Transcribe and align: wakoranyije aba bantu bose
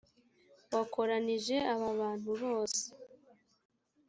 wakoranyije 0.73 1.55
aba 1.73 1.89
bantu 1.99 2.31
bose 2.41 2.85